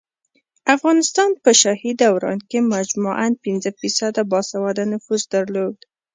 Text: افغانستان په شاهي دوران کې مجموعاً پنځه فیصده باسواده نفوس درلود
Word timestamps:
افغانستان 0.75 1.29
په 1.43 1.51
شاهي 1.61 1.91
دوران 2.03 2.39
کې 2.49 2.67
مجموعاً 2.75 3.27
پنځه 3.43 3.69
فیصده 3.79 4.21
باسواده 4.31 4.83
نفوس 4.93 5.21
درلود 5.33 5.75